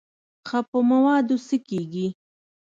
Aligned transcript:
ښه 0.47 0.59
په 0.69 0.79
موادو 0.89 1.35
څه 1.47 1.57
کېږي. 1.67 2.07